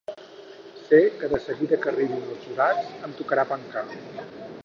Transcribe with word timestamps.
Sé 0.87 1.01
que 1.19 1.29
de 1.33 1.39
seguida 1.43 1.79
que 1.83 1.91
arribin 1.91 2.25
els 2.35 2.47
jurats 2.47 2.89
em 3.09 3.15
tocarà 3.23 3.47
pencar. 3.53 3.87